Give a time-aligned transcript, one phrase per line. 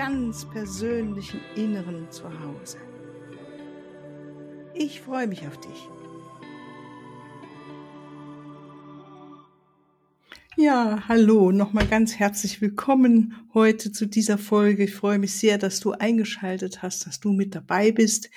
[0.00, 2.78] ganz persönlichen Inneren zu Hause.
[4.72, 5.88] Ich freue mich auf dich.
[10.56, 14.84] Ja, hallo, nochmal ganz herzlich willkommen heute zu dieser Folge.
[14.84, 18.30] Ich freue mich sehr, dass du eingeschaltet hast, dass du mit dabei bist.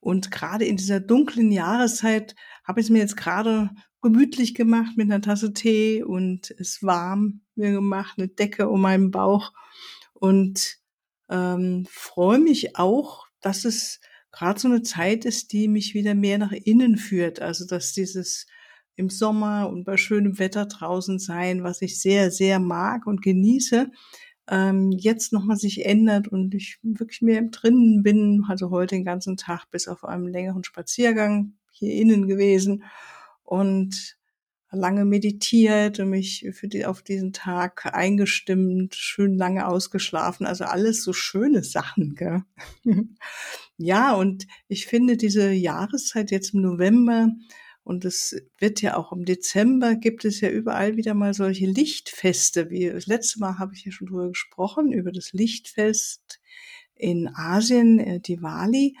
[0.00, 2.34] Und gerade in dieser dunklen Jahreszeit
[2.64, 3.68] habe ich es mir jetzt gerade
[4.00, 9.10] gemütlich gemacht mit einer Tasse Tee und es warm mir gemacht, eine Decke um meinen
[9.10, 9.52] Bauch
[10.14, 10.81] und
[11.32, 16.38] ähm, freue mich auch, dass es gerade so eine Zeit ist, die mich wieder mehr
[16.38, 17.40] nach innen führt.
[17.40, 18.46] Also dass dieses
[18.94, 23.90] im Sommer und bei schönem Wetter draußen sein, was ich sehr, sehr mag und genieße,
[24.48, 29.36] ähm, jetzt nochmal sich ändert und ich wirklich mehr Drinnen bin, also heute den ganzen
[29.36, 32.84] Tag bis auf einem längeren Spaziergang hier innen gewesen
[33.44, 34.18] und
[34.72, 41.04] lange meditiert und mich für die, auf diesen Tag eingestimmt, schön lange ausgeschlafen, also alles
[41.04, 42.42] so schöne Sachen, gell?
[43.76, 47.28] ja, und ich finde diese Jahreszeit jetzt im November
[47.84, 52.70] und es wird ja auch im Dezember gibt es ja überall wieder mal solche Lichtfeste,
[52.70, 56.40] wie das letzte Mal habe ich ja schon drüber gesprochen, über das Lichtfest
[56.94, 58.96] in Asien, äh, Diwali.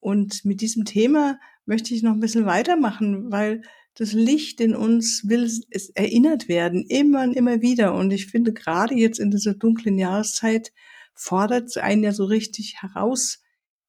[0.00, 3.62] Und mit diesem Thema möchte ich noch ein bisschen weitermachen, weil
[3.98, 7.94] das Licht in uns will es erinnert werden, immer und immer wieder.
[7.94, 10.72] Und ich finde, gerade jetzt in dieser dunklen Jahreszeit
[11.14, 13.42] fordert es einen ja so richtig heraus,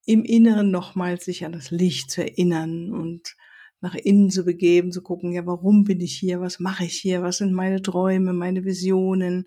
[0.05, 3.35] im Inneren nochmal sich an das Licht zu erinnern und
[3.81, 6.41] nach innen zu begeben, zu gucken, ja, warum bin ich hier?
[6.41, 7.21] Was mache ich hier?
[7.21, 9.45] Was sind meine Träume, meine Visionen?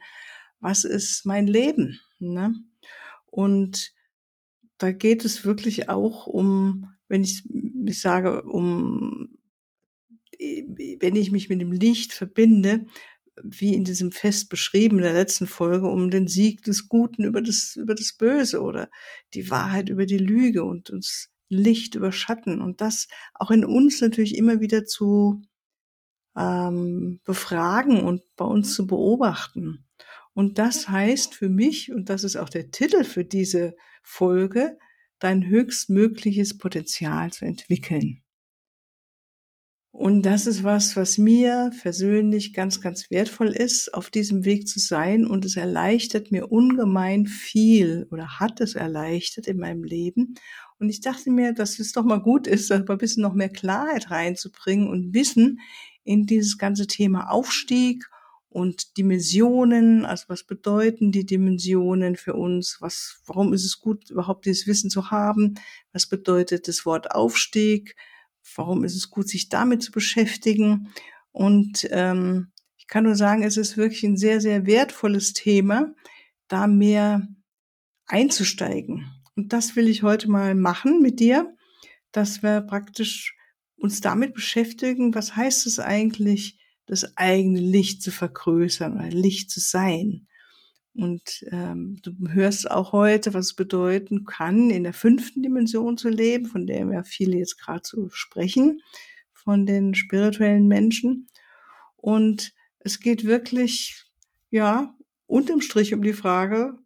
[0.60, 1.98] Was ist mein Leben?
[2.20, 2.54] Ne?
[3.26, 3.92] Und
[4.78, 7.42] da geht es wirklich auch um, wenn ich,
[7.84, 9.41] ich sage, um
[11.00, 12.86] wenn ich mich mit dem Licht verbinde,
[13.42, 17.40] wie in diesem Fest beschrieben in der letzten Folge, um den Sieg des Guten über
[17.40, 18.90] das, über das Böse oder
[19.34, 24.00] die Wahrheit über die Lüge und uns Licht über Schatten und das auch in uns
[24.00, 25.42] natürlich immer wieder zu
[26.36, 29.84] ähm, befragen und bei uns zu beobachten.
[30.34, 34.78] Und das heißt für mich, und das ist auch der Titel für diese Folge,
[35.18, 38.21] dein höchstmögliches Potenzial zu entwickeln.
[39.92, 44.80] Und das ist was, was mir persönlich ganz, ganz wertvoll ist, auf diesem Weg zu
[44.80, 45.26] sein.
[45.26, 50.34] Und es erleichtert mir ungemein viel oder hat es erleichtert in meinem Leben.
[50.78, 54.10] Und ich dachte mir, dass es doch mal gut ist, ein bisschen noch mehr Klarheit
[54.10, 55.60] reinzubringen und Wissen
[56.04, 58.08] in dieses ganze Thema Aufstieg
[58.48, 60.06] und Dimensionen.
[60.06, 62.78] Also was bedeuten die Dimensionen für uns?
[62.80, 65.56] Was, warum ist es gut, überhaupt dieses Wissen zu haben?
[65.92, 67.94] Was bedeutet das Wort Aufstieg?
[68.56, 70.92] Warum ist es gut, sich damit zu beschäftigen?
[71.30, 75.94] Und ähm, ich kann nur sagen, es ist wirklich ein sehr, sehr wertvolles Thema,
[76.48, 77.26] da mehr
[78.06, 79.10] einzusteigen.
[79.34, 81.56] Und das will ich heute mal machen mit dir,
[82.10, 83.36] dass wir praktisch
[83.76, 89.60] uns damit beschäftigen, was heißt es eigentlich, das eigene Licht zu vergrößern oder Licht zu
[89.60, 90.26] sein.
[90.94, 96.10] Und ähm, du hörst auch heute, was es bedeuten kann, in der fünften Dimension zu
[96.10, 98.82] leben, von der wir viele jetzt gerade so sprechen,
[99.32, 101.28] von den spirituellen Menschen.
[101.96, 104.04] Und es geht wirklich,
[104.50, 104.94] ja,
[105.26, 106.78] unterm Strich um die Frage,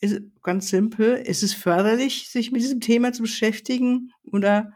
[0.00, 4.72] ist ganz simpel, ist es förderlich, sich mit diesem Thema zu beschäftigen oder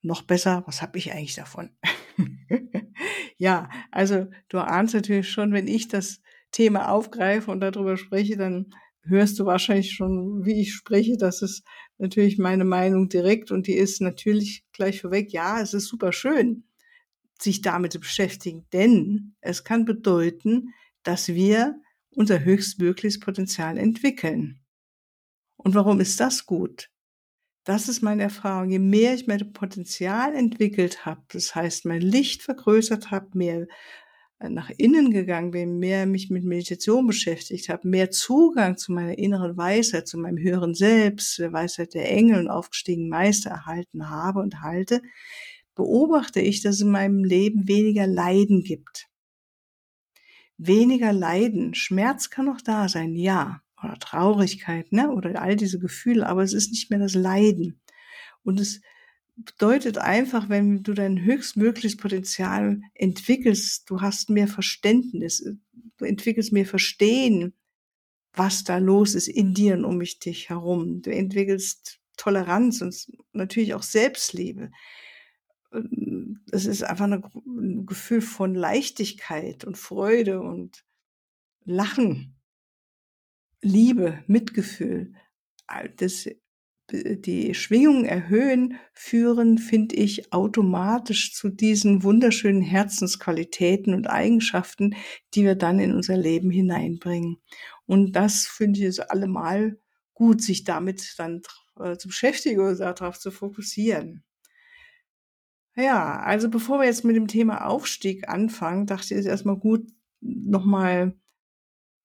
[0.00, 1.70] noch besser, was habe ich eigentlich davon?
[3.36, 6.20] ja, also du ahnst natürlich schon, wenn ich das
[6.52, 11.16] Thema aufgreife und darüber spreche, dann hörst du wahrscheinlich schon, wie ich spreche.
[11.16, 11.64] Das ist
[11.98, 15.32] natürlich meine Meinung direkt und die ist natürlich gleich vorweg.
[15.32, 16.64] Ja, es ist super schön,
[17.40, 20.72] sich damit zu beschäftigen, denn es kann bedeuten,
[21.02, 21.80] dass wir
[22.10, 24.60] unser höchstmögliches Potenzial entwickeln.
[25.56, 26.90] Und warum ist das gut?
[27.64, 28.70] Das ist meine Erfahrung.
[28.70, 33.66] Je mehr ich mein Potenzial entwickelt habe, das heißt, mein Licht vergrößert habe, mehr
[34.48, 39.56] nach innen gegangen bin, mehr mich mit Meditation beschäftigt habe, mehr Zugang zu meiner inneren
[39.56, 44.60] Weisheit, zu meinem höheren Selbst, der Weisheit der Engel und aufgestiegenen Meister erhalten habe und
[44.62, 45.02] halte,
[45.74, 49.08] beobachte ich, dass es in meinem Leben weniger Leiden gibt.
[50.58, 51.74] Weniger Leiden.
[51.74, 55.10] Schmerz kann noch da sein, ja, oder Traurigkeit, ne?
[55.10, 57.80] oder all diese Gefühle, aber es ist nicht mehr das Leiden.
[58.44, 58.80] Und es
[59.36, 65.42] bedeutet einfach, wenn du dein höchstmögliches Potenzial entwickelst, du hast mehr Verständnis,
[65.96, 67.54] du entwickelst mehr Verstehen,
[68.34, 71.02] was da los ist in dir und um dich herum.
[71.02, 74.70] Du entwickelst Toleranz und natürlich auch Selbstliebe.
[76.50, 80.84] Es ist einfach ein Gefühl von Leichtigkeit und Freude und
[81.64, 82.36] Lachen,
[83.62, 85.14] Liebe, Mitgefühl.
[85.96, 86.28] Das
[86.90, 94.94] die Schwingungen erhöhen, führen, finde ich, automatisch zu diesen wunderschönen Herzensqualitäten und Eigenschaften,
[95.34, 97.38] die wir dann in unser Leben hineinbringen.
[97.86, 99.78] Und das finde ich es allemal
[100.12, 101.42] gut, sich damit dann
[101.78, 104.24] äh, zu beschäftigen oder darauf zu fokussieren.
[105.74, 109.90] Ja, also bevor wir jetzt mit dem Thema Aufstieg anfangen, dachte ich es erstmal gut,
[110.20, 111.18] nochmal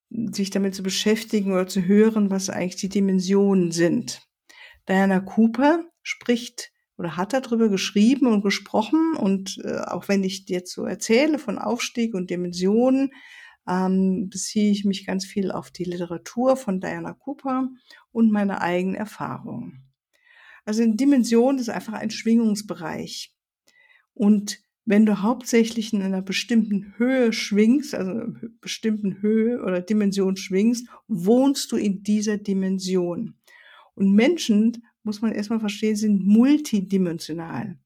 [0.09, 4.27] sich damit zu beschäftigen oder zu hören, was eigentlich die Dimensionen sind.
[4.88, 10.74] Diana Cooper spricht oder hat darüber geschrieben und gesprochen und äh, auch wenn ich jetzt
[10.74, 13.12] so erzähle von Aufstieg und Dimensionen,
[13.68, 17.69] ähm, beziehe ich mich ganz viel auf die Literatur von Diana Cooper
[18.12, 19.84] und meine eigenen Erfahrungen.
[20.66, 23.33] Also eine Dimension ist einfach ein Schwingungsbereich.
[24.13, 30.38] Und wenn du hauptsächlich in einer bestimmten Höhe schwingst, also einer bestimmten Höhe oder Dimension
[30.38, 33.37] schwingst, wohnst du in dieser Dimension.
[33.97, 37.79] Und Menschen, muss man erstmal verstehen, sind multidimensional.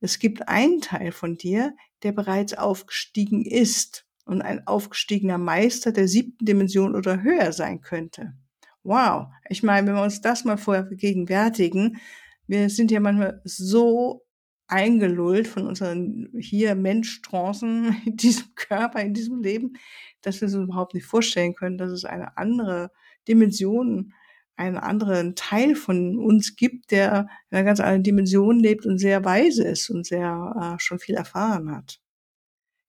[0.00, 6.08] Es gibt einen Teil von dir, der bereits aufgestiegen ist und ein aufgestiegener Meister der
[6.08, 8.34] siebten Dimension oder höher sein könnte.
[8.82, 9.28] Wow.
[9.48, 12.00] Ich meine, wenn wir uns das mal vorher vergegenwärtigen,
[12.48, 14.24] wir sind ja manchmal so
[14.66, 19.74] eingelullt von unseren hier Mensch-Trancen in diesem Körper, in diesem Leben,
[20.22, 22.90] dass wir uns überhaupt nicht vorstellen können, dass es eine andere
[23.28, 24.12] Dimension
[24.56, 29.24] einen anderen Teil von uns gibt, der in einer ganz anderen Dimension lebt und sehr
[29.24, 32.00] weise ist und sehr äh, schon viel erfahren hat.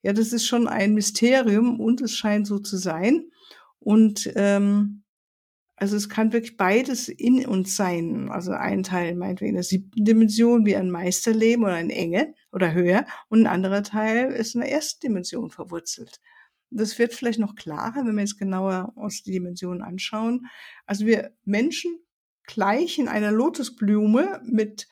[0.03, 3.29] Ja, das ist schon ein Mysterium und es scheint so zu sein.
[3.79, 5.03] Und ähm,
[5.75, 8.29] also es kann wirklich beides in uns sein.
[8.29, 12.73] Also ein Teil meinetwegen in der siebten Dimension wie ein Meisterleben oder ein Engel oder
[12.73, 16.19] höher und ein anderer Teil ist in der ersten Dimension verwurzelt.
[16.75, 20.47] Das wird vielleicht noch klarer, wenn wir jetzt genauer uns die Dimensionen anschauen.
[20.85, 21.99] Also wir Menschen
[22.45, 24.87] gleichen einer Lotusblume mit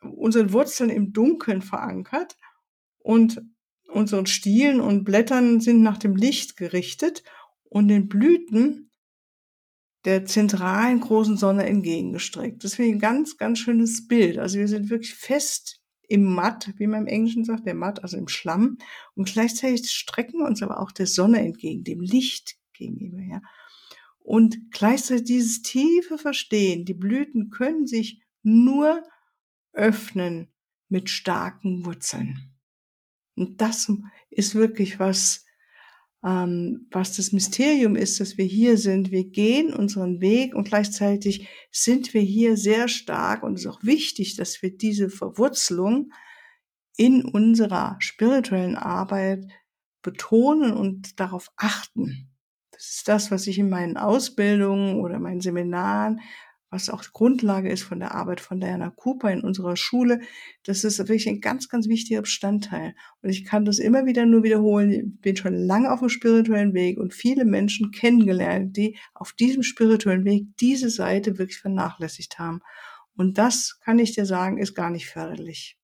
[0.00, 2.36] unseren Wurzeln im Dunkeln verankert
[2.98, 3.42] und
[3.88, 7.22] unseren Stielen und Blättern sind nach dem Licht gerichtet
[7.64, 8.90] und den Blüten
[10.04, 12.64] der zentralen großen Sonne entgegengestreckt.
[12.64, 14.38] Das ich ein ganz, ganz schönes Bild.
[14.38, 15.81] Also wir sind wirklich fest
[16.12, 18.76] im Matt, wie man im Englischen sagt, der Matt, also im Schlamm.
[19.14, 23.40] Und gleichzeitig strecken wir uns aber auch der Sonne entgegen, dem Licht gegenüber, ja.
[24.18, 29.02] Und gleichzeitig dieses tiefe Verstehen, die Blüten können sich nur
[29.72, 30.52] öffnen
[30.90, 32.52] mit starken Wurzeln.
[33.34, 33.90] Und das
[34.28, 35.46] ist wirklich was,
[36.24, 39.10] ähm, was das Mysterium ist, dass wir hier sind.
[39.10, 43.82] Wir gehen unseren Weg und gleichzeitig sind wir hier sehr stark und es ist auch
[43.82, 46.12] wichtig, dass wir diese Verwurzelung
[46.96, 49.46] in unserer spirituellen Arbeit
[50.02, 52.28] betonen und darauf achten.
[52.70, 56.20] Das ist das, was ich in meinen Ausbildungen oder meinen Seminaren
[56.72, 60.20] was auch Grundlage ist von der Arbeit von Diana Cooper in unserer Schule.
[60.64, 62.94] Das ist wirklich ein ganz, ganz wichtiger Bestandteil.
[63.20, 64.90] Und ich kann das immer wieder nur wiederholen.
[64.90, 69.62] Ich bin schon lange auf dem spirituellen Weg und viele Menschen kennengelernt, die auf diesem
[69.62, 72.60] spirituellen Weg diese Seite wirklich vernachlässigt haben.
[73.14, 75.76] Und das kann ich dir sagen, ist gar nicht förderlich.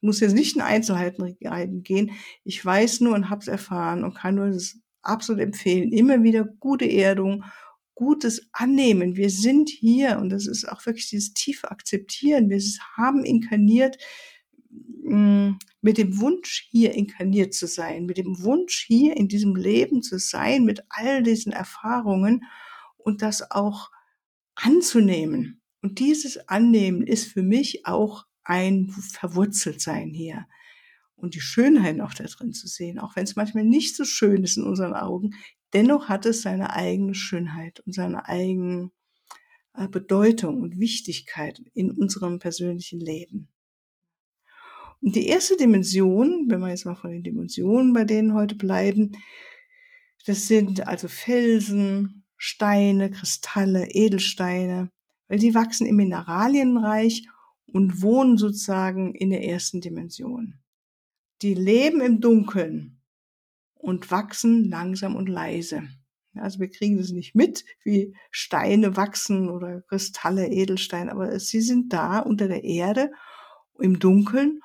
[0.00, 2.10] Ich muss jetzt nicht in Einzelheiten gehen.
[2.44, 5.90] Ich weiß nur und habe es erfahren und kann nur das absolut empfehlen.
[5.90, 7.44] Immer wieder gute Erdung
[7.94, 9.16] Gutes annehmen.
[9.16, 12.50] Wir sind hier und das ist auch wirklich dieses tiefe Akzeptieren.
[12.50, 12.60] Wir
[12.96, 13.98] haben inkarniert
[14.70, 20.02] mm, mit dem Wunsch, hier inkarniert zu sein, mit dem Wunsch, hier in diesem Leben
[20.02, 22.44] zu sein, mit all diesen Erfahrungen
[22.96, 23.90] und das auch
[24.54, 25.60] anzunehmen.
[25.82, 30.46] Und dieses Annehmen ist für mich auch ein Verwurzeltsein hier
[31.16, 34.44] und die Schönheit auch da drin zu sehen, auch wenn es manchmal nicht so schön
[34.44, 35.34] ist in unseren Augen,
[35.74, 38.90] dennoch hat es seine eigene Schönheit und seine eigene
[39.74, 43.48] äh, Bedeutung und Wichtigkeit in unserem persönlichen Leben.
[45.00, 49.12] Und die erste Dimension, wenn wir jetzt mal von den Dimensionen bei denen heute bleiben,
[50.26, 54.90] das sind also Felsen, Steine, Kristalle, Edelsteine,
[55.28, 57.26] weil die wachsen im Mineralienreich
[57.66, 60.60] und wohnen sozusagen in der ersten Dimension.
[61.42, 63.02] Die leben im Dunkeln
[63.84, 65.82] und wachsen langsam und leise.
[66.36, 71.92] Also wir kriegen das nicht mit, wie Steine wachsen oder Kristalle, Edelsteine, aber sie sind
[71.92, 73.12] da unter der Erde
[73.78, 74.60] im Dunkeln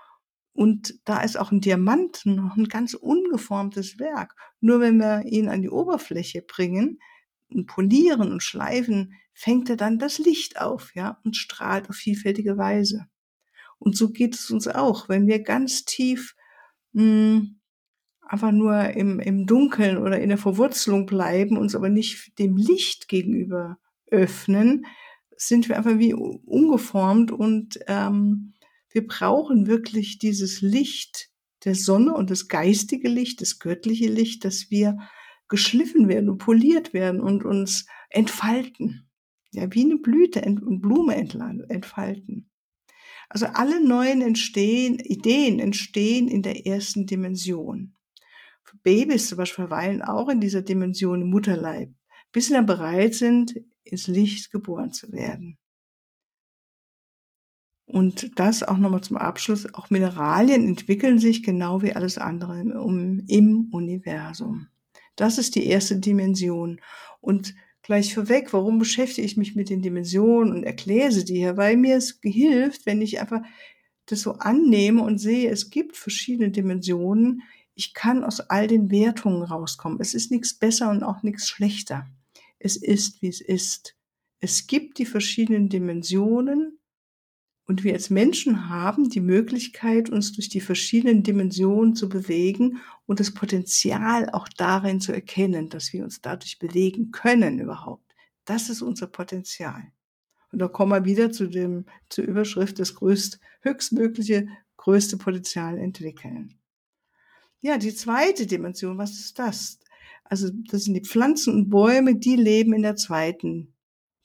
[0.53, 4.35] und da ist auch ein Diamant noch ein ganz ungeformtes Werk.
[4.61, 6.99] Nur wenn wir ihn an die Oberfläche bringen
[7.49, 12.57] und polieren und schleifen, fängt er dann das Licht auf, ja, und strahlt auf vielfältige
[12.57, 13.05] Weise.
[13.77, 16.35] Und so geht es uns auch, wenn wir ganz tief
[16.93, 17.58] mh, hm,
[18.29, 23.07] einfach nur im, im Dunkeln oder in der Verwurzelung bleiben, uns aber nicht dem Licht
[23.07, 24.86] gegenüber öffnen,
[25.36, 28.53] sind wir einfach wie ungeformt und ähm,
[28.91, 31.31] wir brauchen wirklich dieses Licht
[31.65, 34.98] der Sonne und das geistige Licht, das göttliche Licht, dass wir
[35.48, 39.09] geschliffen werden und poliert werden und uns entfalten.
[39.51, 42.51] Ja, wie eine Blüte und Blume entfalten.
[43.27, 47.95] Also alle neuen entstehen, Ideen entstehen in der ersten Dimension.
[48.83, 51.93] Babys zum Beispiel verweilen auch in dieser Dimension im Mutterleib,
[52.31, 55.57] bis sie dann bereit sind, ins Licht geboren zu werden.
[57.89, 59.73] Und das auch nochmal zum Abschluss.
[59.73, 64.67] Auch Mineralien entwickeln sich genau wie alles andere im, Universum.
[65.15, 66.79] Das ist die erste Dimension.
[67.19, 71.57] Und gleich vorweg, warum beschäftige ich mich mit den Dimensionen und erkläre sie dir?
[71.57, 73.41] Weil mir es hilft, wenn ich einfach
[74.05, 77.41] das so annehme und sehe, es gibt verschiedene Dimensionen,
[77.79, 80.01] ich kann aus all den Wertungen rauskommen.
[80.01, 82.09] Es ist nichts besser und auch nichts schlechter.
[82.59, 83.95] Es ist, wie es ist.
[84.41, 86.77] Es gibt die verschiedenen Dimensionen
[87.67, 93.21] und wir als Menschen haben die Möglichkeit, uns durch die verschiedenen Dimensionen zu bewegen und
[93.21, 98.13] das Potenzial auch darin zu erkennen, dass wir uns dadurch bewegen können überhaupt.
[98.43, 99.93] Das ist unser Potenzial.
[100.51, 106.58] Und da kommen wir wieder zu dem, zur Überschrift, das größt, höchstmögliche, größte Potenzial entwickeln.
[107.61, 109.79] Ja, die zweite Dimension, was ist das?
[110.23, 113.73] Also das sind die Pflanzen und Bäume, die leben in der zweiten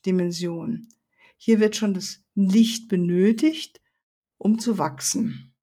[0.06, 0.88] Dimension.
[1.36, 3.80] Hier wird schon das Licht benötigt,
[4.38, 5.54] um zu wachsen.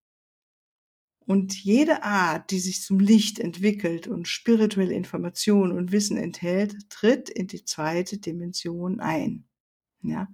[1.20, 7.30] Und jede Art, die sich zum Licht entwickelt und spirituelle Information und Wissen enthält, tritt
[7.30, 9.46] in die zweite Dimension ein.
[10.02, 10.28] Ja.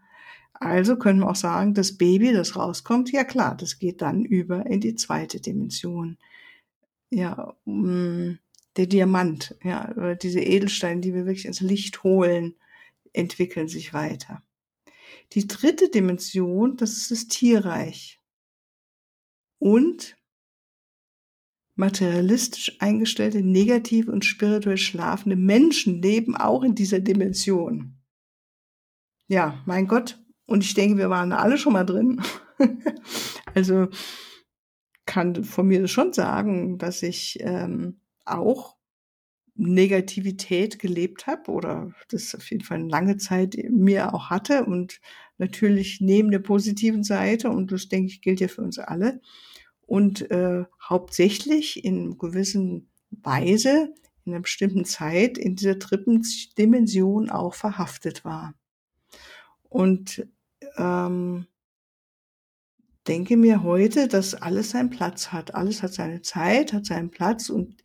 [0.54, 4.66] Also können wir auch sagen, das Baby, das rauskommt, ja klar, das geht dann über
[4.66, 6.18] in die zweite Dimension
[7.10, 8.40] ja, mm,
[8.78, 12.56] der Diamant, ja, oder diese Edelsteine, die wir wirklich ins Licht holen,
[13.14, 14.44] entwickeln sich weiter.
[15.34, 18.22] Die dritte Dimension, das ist das Tierreich.
[19.60, 20.18] Und
[21.76, 27.96] materialistisch eingestellte, negativ und spirituell schlafende Menschen leben auch in dieser Dimension.
[29.28, 30.20] Ja, mein Gott.
[30.46, 32.22] Und ich denke, wir waren alle schon mal drin.
[33.54, 33.90] also,
[35.08, 38.78] kann von mir schon sagen, dass ich ähm, auch
[39.56, 45.02] Negativität gelebt habe oder das auf jeden Fall eine lange Zeit mir auch hatte und
[45.40, 49.20] natürlich neben der positiven Seite und das denke ich gilt ja für uns alle
[49.88, 53.94] und äh, hauptsächlich in gewissen Weise
[54.26, 56.22] in einer bestimmten Zeit in dieser dritten
[56.58, 58.54] Dimension auch verhaftet war.
[59.64, 60.28] Und
[60.78, 61.48] ähm,
[63.08, 65.56] denke mir heute, dass alles seinen Platz hat.
[65.56, 67.82] Alles hat seine Zeit, hat seinen Platz und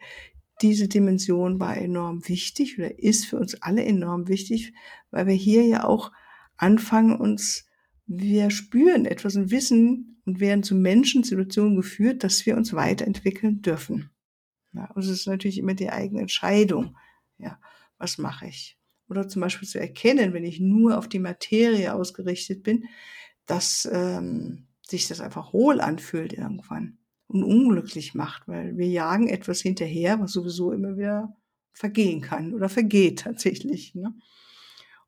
[0.60, 4.72] diese Dimension war enorm wichtig oder ist für uns alle enorm wichtig,
[5.10, 6.12] weil wir hier ja auch
[6.56, 7.66] anfangen, uns,
[8.06, 13.62] wir spüren etwas und wissen und werden zu Menschen, Situationen geführt, dass wir uns weiterentwickeln
[13.62, 14.10] dürfen.
[14.72, 16.96] Ja, und es ist natürlich immer die eigene Entscheidung.
[17.38, 17.58] Ja,
[17.98, 18.78] was mache ich?
[19.08, 22.84] Oder zum Beispiel zu erkennen, wenn ich nur auf die Materie ausgerichtet bin,
[23.46, 29.60] dass ähm, sich das einfach hohl anfühlt irgendwann und unglücklich macht, weil wir jagen etwas
[29.60, 31.34] hinterher, was sowieso immer wieder
[31.72, 33.94] vergehen kann oder vergeht tatsächlich.
[33.94, 34.14] Ne?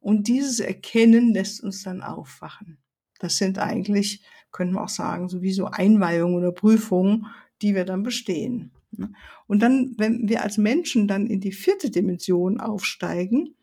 [0.00, 2.79] Und dieses Erkennen lässt uns dann aufwachen.
[3.21, 7.26] Das sind eigentlich, können wir auch sagen, sowieso Einweihungen oder Prüfungen,
[7.62, 8.73] die wir dann bestehen.
[8.91, 9.12] Ne?
[9.47, 13.55] Und dann, wenn wir als Menschen dann in die vierte Dimension aufsteigen,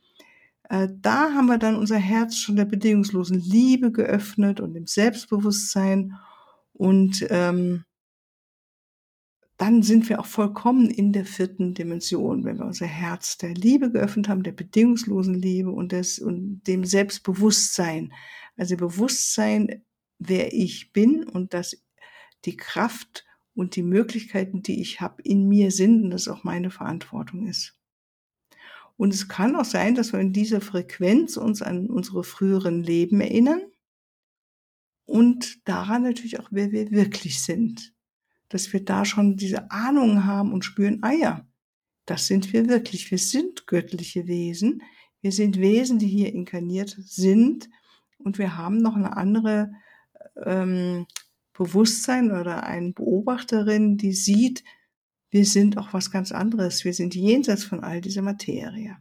[0.72, 6.18] da haben wir dann unser Herz schon der bedingungslosen Liebe geöffnet und dem Selbstbewusstsein
[6.74, 7.84] und ähm,
[9.58, 13.92] dann sind wir auch vollkommen in der vierten Dimension, wenn wir unser Herz der Liebe
[13.92, 18.12] geöffnet haben, der bedingungslosen Liebe und, des, und dem Selbstbewusstsein.
[18.58, 19.84] Also Bewusstsein,
[20.18, 21.84] wer ich bin und dass
[22.46, 26.72] die Kraft und die Möglichkeiten, die ich habe, in mir sind und das auch meine
[26.72, 27.78] Verantwortung ist.
[29.01, 33.20] Und es kann auch sein, dass wir in dieser Frequenz uns an unsere früheren Leben
[33.20, 33.63] erinnern
[35.05, 37.96] und daran natürlich auch, wer wir wirklich sind.
[38.50, 41.48] Dass wir da schon diese Ahnung haben und spüren, ah ja,
[42.05, 43.10] das sind wir wirklich.
[43.10, 44.84] Wir sind göttliche Wesen.
[45.22, 47.72] Wir sind Wesen, die hier inkarniert sind.
[48.20, 49.72] Und wir haben noch eine andere
[50.46, 51.08] ähm,
[51.53, 54.63] Bewusstsein oder eine Beobachterin, die sieht,
[55.31, 56.85] wir sind auch was ganz anderes.
[56.85, 58.97] Wir sind jenseits von all dieser Materie.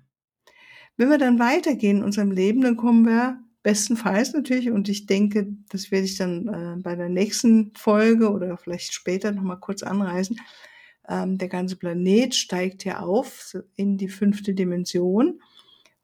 [0.96, 5.48] Wenn wir dann weitergehen in unserem Leben, dann kommen wir bestenfalls natürlich, und ich denke,
[5.68, 10.40] das werde ich dann äh, bei der nächsten Folge oder vielleicht später nochmal kurz anreißen,
[11.08, 15.42] ähm, der ganze Planet steigt ja auf in die fünfte Dimension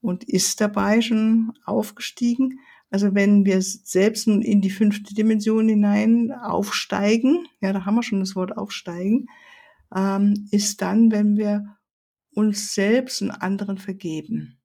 [0.03, 2.61] und ist dabei schon aufgestiegen.
[2.91, 8.03] Also wenn wir selbst nun in die fünfte Dimension hinein aufsteigen, ja, da haben wir
[8.03, 9.29] schon das Wort aufsteigen,
[9.97, 11.77] ähm, ist dann, wenn wir
[12.31, 14.61] uns selbst und anderen vergeben.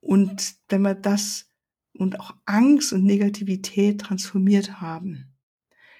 [0.00, 1.48] Und wenn wir das
[1.94, 5.34] und auch Angst und Negativität transformiert haben.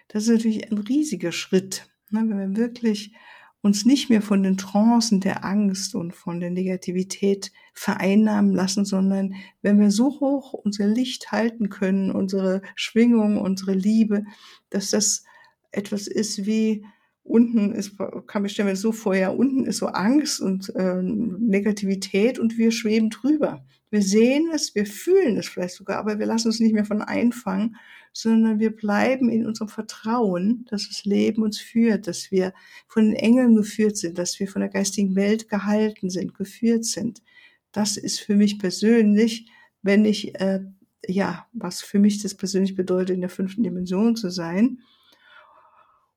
[0.08, 3.14] Das ist natürlich ein riesiger Schritt, ne, wenn wir wirklich
[3.62, 9.34] uns nicht mehr von den Trancen der Angst und von der Negativität vereinnahmen lassen, sondern
[9.62, 14.24] wenn wir so hoch unser Licht halten können, unsere Schwingung, unsere Liebe,
[14.68, 15.24] dass das
[15.70, 16.84] etwas ist wie
[17.24, 22.58] unten ist, kann mir so vor, ja, unten ist so Angst und äh, Negativität und
[22.58, 23.64] wir schweben drüber.
[23.90, 27.02] Wir sehen es, wir fühlen es vielleicht sogar, aber wir lassen uns nicht mehr von
[27.02, 27.76] einfangen,
[28.12, 32.52] sondern wir bleiben in unserem Vertrauen, dass das Leben uns führt, dass wir
[32.88, 37.22] von den Engeln geführt sind, dass wir von der geistigen Welt gehalten sind, geführt sind.
[37.70, 39.50] Das ist für mich persönlich,
[39.82, 40.60] wenn ich, äh,
[41.06, 44.80] ja, was für mich das persönlich bedeutet, in der fünften Dimension zu sein.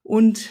[0.03, 0.49] Und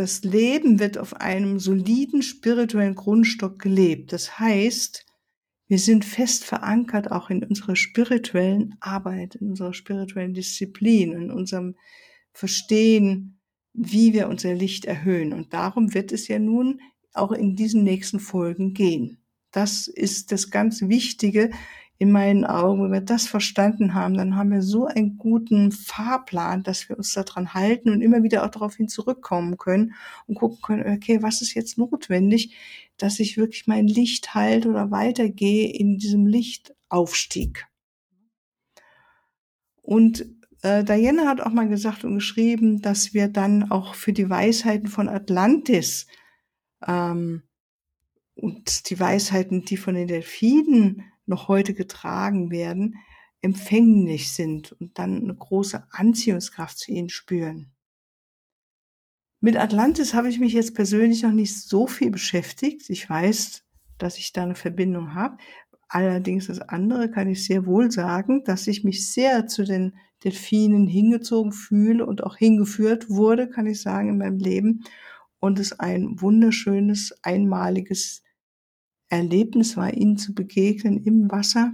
[0.00, 4.14] das Leben wird auf einem soliden spirituellen Grundstock gelebt.
[4.14, 5.04] Das heißt,
[5.68, 11.76] wir sind fest verankert auch in unserer spirituellen Arbeit, in unserer spirituellen Disziplin, in unserem
[12.32, 13.40] Verstehen,
[13.74, 15.34] wie wir unser Licht erhöhen.
[15.34, 16.80] Und darum wird es ja nun
[17.12, 19.18] auch in diesen nächsten Folgen gehen.
[19.52, 21.50] Das ist das ganz Wichtige
[22.00, 22.82] in meinen Augen.
[22.82, 27.12] Wenn wir das verstanden haben, dann haben wir so einen guten Fahrplan, dass wir uns
[27.12, 29.92] daran halten und immer wieder auch daraufhin zurückkommen können
[30.26, 32.56] und gucken können, okay, was ist jetzt notwendig,
[32.96, 37.66] dass ich wirklich mein Licht halte oder weitergehe in diesem Lichtaufstieg.
[39.82, 40.24] Und
[40.62, 44.88] äh, Diana hat auch mal gesagt und geschrieben, dass wir dann auch für die Weisheiten
[44.88, 46.06] von Atlantis
[46.86, 47.42] ähm,
[48.36, 52.96] und die Weisheiten, die von den Delfinen noch heute getragen werden,
[53.42, 57.72] empfänglich sind und dann eine große Anziehungskraft zu ihnen spüren.
[59.40, 62.90] Mit Atlantis habe ich mich jetzt persönlich noch nicht so viel beschäftigt.
[62.90, 63.64] Ich weiß,
[63.96, 65.38] dass ich da eine Verbindung habe.
[65.88, 70.86] Allerdings das andere kann ich sehr wohl sagen, dass ich mich sehr zu den Delfinen
[70.86, 74.84] hingezogen fühle und auch hingeführt wurde, kann ich sagen, in meinem Leben.
[75.38, 78.22] Und es ein wunderschönes, einmaliges
[79.10, 81.72] Erlebnis war, ihnen zu begegnen im Wasser.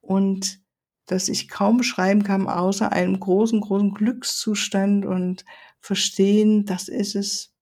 [0.00, 0.60] Und
[1.06, 5.44] dass ich kaum beschreiben kann, außer einem großen, großen Glückszustand und
[5.80, 7.52] verstehen, das ist es,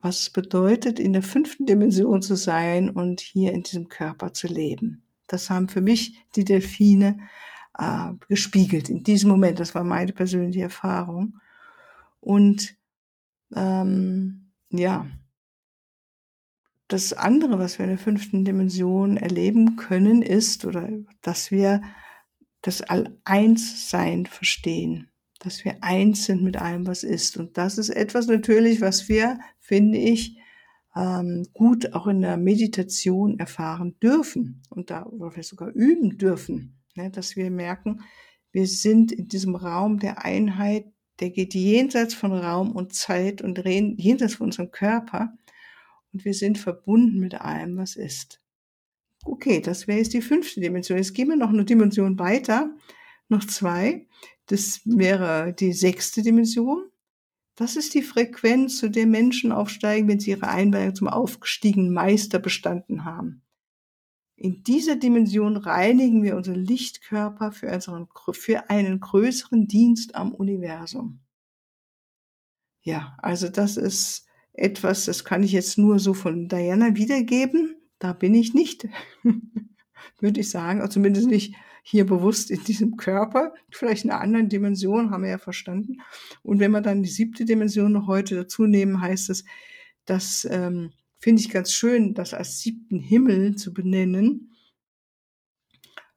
[0.00, 4.46] was es bedeutet, in der fünften Dimension zu sein und hier in diesem Körper zu
[4.46, 5.02] leben.
[5.26, 7.18] Das haben für mich die Delfine
[7.78, 9.58] äh, gespiegelt in diesem Moment.
[9.58, 11.40] Das war meine persönliche Erfahrung.
[12.20, 12.76] Und
[13.54, 15.06] ähm, ja,
[16.88, 20.88] das andere, was wir in der fünften Dimension erleben können, ist, oder
[21.22, 21.82] dass wir
[22.62, 25.10] das All-Eins-Sein verstehen
[25.46, 27.36] dass wir eins sind mit allem, was ist.
[27.36, 30.38] Und das ist etwas natürlich, was wir, finde ich,
[30.94, 36.78] ähm, gut auch in der Meditation erfahren dürfen und da oder vielleicht sogar üben dürfen,
[36.94, 38.00] ne, dass wir merken,
[38.50, 40.86] wir sind in diesem Raum der Einheit,
[41.20, 45.34] der geht jenseits von Raum und Zeit und jenseits von unserem Körper
[46.12, 48.40] und wir sind verbunden mit allem, was ist.
[49.24, 50.98] Okay, das wäre jetzt die fünfte Dimension.
[50.98, 52.74] Jetzt gehen wir noch eine Dimension weiter,
[53.28, 54.06] noch zwei.
[54.46, 56.90] Das wäre die sechste Dimension.
[57.56, 62.38] Das ist die Frequenz, zu der Menschen aufsteigen, wenn sie ihre Einweihung zum aufgestiegenen Meister
[62.38, 63.42] bestanden haben.
[64.36, 71.20] In dieser Dimension reinigen wir unseren Lichtkörper für, unseren, für einen größeren Dienst am Universum.
[72.82, 74.25] Ja, also das ist
[74.58, 77.76] etwas, das kann ich jetzt nur so von Diana wiedergeben.
[77.98, 78.88] Da bin ich nicht,
[80.20, 84.48] würde ich sagen, also zumindest nicht hier bewusst in diesem Körper, vielleicht in einer anderen
[84.48, 85.98] Dimension, haben wir ja verstanden.
[86.42, 89.44] Und wenn wir dann die siebte Dimension noch heute dazu nehmen, heißt es,
[90.04, 94.52] das ähm, finde ich ganz schön, das als siebten Himmel zu benennen,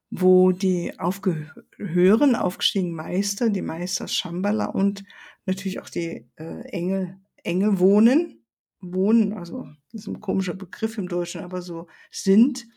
[0.10, 5.04] wo die aufgehören, aufgestiegenen Meister, die Meister Shambhala und
[5.46, 7.20] natürlich auch die äh, Engel,
[7.50, 8.46] Engel wohnen.
[8.80, 12.68] wohnen, also das ist ein komischer Begriff im Deutschen, aber so sind.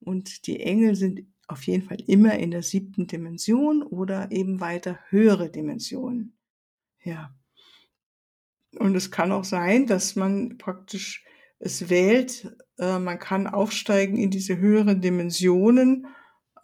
[0.00, 4.98] Und die Engel sind auf jeden Fall immer in der siebten Dimension oder eben weiter
[5.08, 6.36] höhere Dimensionen.
[7.02, 7.34] Ja.
[8.78, 11.24] Und es kann auch sein, dass man praktisch
[11.58, 16.06] es wählt, äh, man kann aufsteigen in diese höheren Dimensionen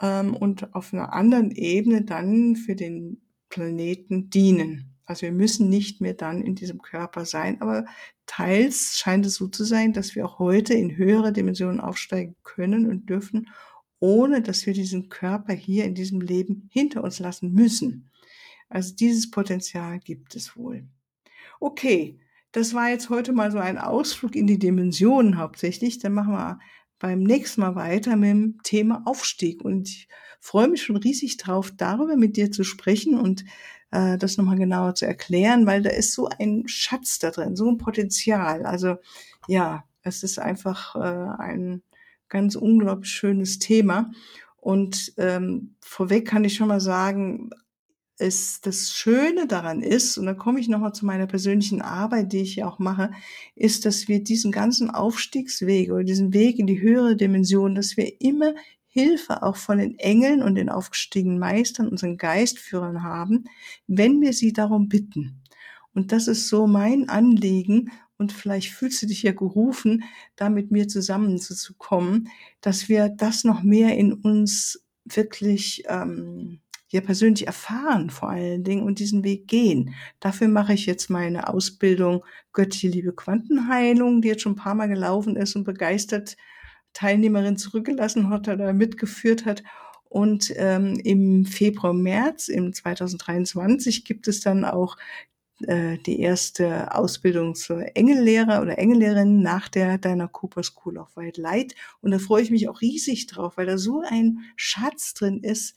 [0.00, 4.93] ähm, und auf einer anderen Ebene dann für den Planeten dienen.
[5.06, 7.84] Also wir müssen nicht mehr dann in diesem Körper sein, aber
[8.26, 12.88] teils scheint es so zu sein, dass wir auch heute in höhere Dimensionen aufsteigen können
[12.88, 13.48] und dürfen,
[14.00, 18.10] ohne dass wir diesen Körper hier in diesem Leben hinter uns lassen müssen.
[18.68, 20.86] Also dieses Potenzial gibt es wohl.
[21.60, 22.18] Okay,
[22.52, 25.98] das war jetzt heute mal so ein Ausflug in die Dimensionen hauptsächlich.
[25.98, 26.58] Dann machen wir
[27.04, 29.62] beim nächsten Mal weiter mit dem Thema Aufstieg.
[29.62, 30.08] Und ich
[30.40, 33.44] freue mich schon riesig drauf, darüber mit dir zu sprechen und
[33.90, 37.68] äh, das nochmal genauer zu erklären, weil da ist so ein Schatz da drin, so
[37.68, 38.64] ein Potenzial.
[38.64, 38.96] Also
[39.48, 41.82] ja, es ist einfach äh, ein
[42.30, 44.10] ganz unglaublich schönes Thema.
[44.56, 47.50] Und ähm, vorweg kann ich schon mal sagen,
[48.18, 52.42] es das Schöne daran ist, und da komme ich nochmal zu meiner persönlichen Arbeit, die
[52.42, 53.10] ich ja auch mache,
[53.56, 58.20] ist, dass wir diesen ganzen Aufstiegsweg oder diesen Weg in die höhere Dimension, dass wir
[58.20, 58.54] immer
[58.86, 63.44] Hilfe auch von den Engeln und den aufgestiegenen Meistern, unseren Geistführern haben,
[63.88, 65.42] wenn wir sie darum bitten.
[65.94, 67.90] Und das ist so mein Anliegen.
[68.16, 70.04] Und vielleicht fühlst du dich ja gerufen,
[70.36, 72.28] da mit mir zusammenzukommen,
[72.60, 76.60] dass wir das noch mehr in uns wirklich ähm,
[76.94, 79.94] ja persönlich erfahren vor allen Dingen und diesen Weg gehen.
[80.20, 84.88] Dafür mache ich jetzt meine Ausbildung Göttliche Liebe Quantenheilung, die jetzt schon ein paar Mal
[84.88, 86.36] gelaufen ist und begeistert
[86.92, 89.64] Teilnehmerin zurückgelassen hat oder mitgeführt hat.
[90.04, 94.96] Und ähm, im Februar, März im 2023 gibt es dann auch
[95.66, 101.40] äh, die erste Ausbildung zur Engellehrer oder Engellehrerin nach der deiner Cooper School of White
[101.40, 101.74] Light.
[102.00, 105.74] Und da freue ich mich auch riesig drauf, weil da so ein Schatz drin ist,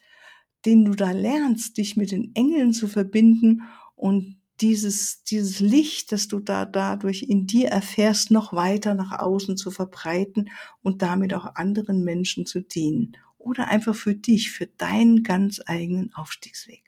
[0.67, 3.63] den du da lernst, dich mit den Engeln zu verbinden
[3.95, 9.55] und dieses, dieses Licht, das du da dadurch in dir erfährst, noch weiter nach außen
[9.55, 10.49] zu verbreiten
[10.81, 13.15] und damit auch anderen Menschen zu dienen.
[13.37, 16.83] Oder einfach für dich, für deinen ganz eigenen Aufstiegsweg.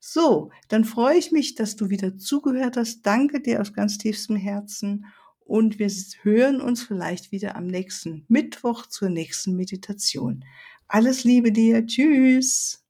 [0.00, 3.02] So, dann freue ich mich, dass du wieder zugehört hast.
[3.02, 5.06] Danke dir aus ganz tiefstem Herzen.
[5.38, 5.90] Und wir
[6.22, 10.44] hören uns vielleicht wieder am nächsten Mittwoch zur nächsten Meditation.
[10.88, 11.86] Alles Liebe dir.
[11.86, 12.83] Tschüss.